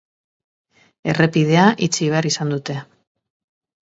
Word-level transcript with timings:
Errepidea 1.11 1.65
itxi 1.87 2.07
behar 2.13 2.29
izan 2.31 2.55
dute. 2.55 2.79